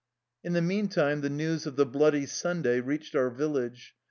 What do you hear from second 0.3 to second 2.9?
In the meantime the news of the" Bloody Sun day''